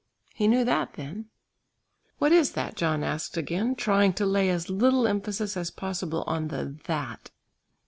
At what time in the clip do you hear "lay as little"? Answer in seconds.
4.25-5.07